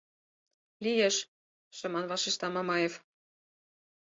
[0.83, 1.15] —Лиеш,—
[1.77, 2.93] шыман вашешта Мамаев.